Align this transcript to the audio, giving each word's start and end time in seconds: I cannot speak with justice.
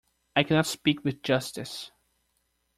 I 0.35 0.41
cannot 0.41 0.65
speak 0.65 1.03
with 1.05 1.21
justice. 1.21 1.91